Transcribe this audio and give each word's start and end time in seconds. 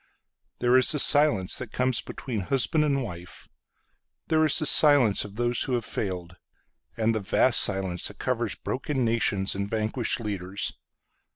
There 0.57 0.77
is 0.77 0.91
the 0.91 0.97
silence 0.97 1.59
that 1.59 1.71
comes 1.71 2.01
between 2.01 2.39
husband 2.39 2.83
and 2.83 3.03
wife. 3.03 3.47
There 4.29 4.43
is 4.47 4.57
the 4.57 4.65
silence 4.65 5.23
of 5.23 5.35
those 5.35 5.61
who 5.61 5.73
have 5.75 5.85
failed; 5.85 6.37
And 6.97 7.13
the 7.13 7.19
vast 7.19 7.59
silence 7.59 8.07
that 8.07 8.17
coversBroken 8.17 8.95
nations 8.95 9.53
and 9.53 9.69
vanquished 9.69 10.19
leaders. 10.19 10.73